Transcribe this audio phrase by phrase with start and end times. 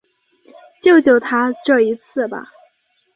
[0.81, 2.51] 救救他这一次吧